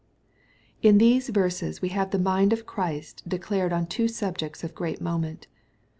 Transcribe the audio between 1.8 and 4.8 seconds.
have the mind of Christ declared on two subjects of